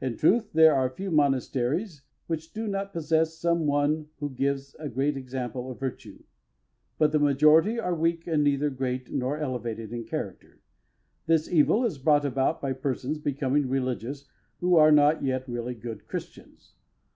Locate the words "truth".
0.16-0.52